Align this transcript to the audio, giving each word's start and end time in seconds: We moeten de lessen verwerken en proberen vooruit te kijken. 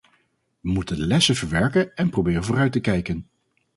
We 0.61 0.69
moeten 0.71 0.95
de 0.97 1.07
lessen 1.07 1.35
verwerken 1.35 1.95
en 1.95 2.09
proberen 2.09 2.43
vooruit 2.43 2.71
te 2.71 2.79
kijken. 2.79 3.27